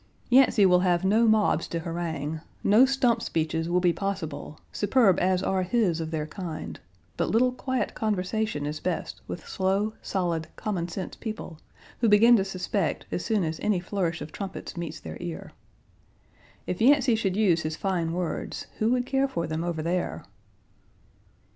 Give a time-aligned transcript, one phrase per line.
[0.31, 2.41] Yancey will have no mobs to harangue.
[2.63, 6.79] No stump speeches will be possible, superb as are his of their kind,
[7.17, 11.59] but little quiet conversation is best with slow, solid, common sense people,
[11.99, 15.51] who begin to suspect as soon as any flourish of trumpets meets their ear.
[16.65, 20.25] If Yancey should use his fine words, who would care for them over there?